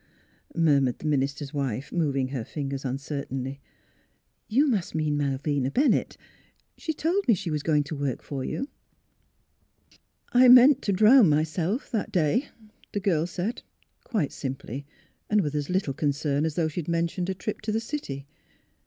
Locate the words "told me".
6.91-7.35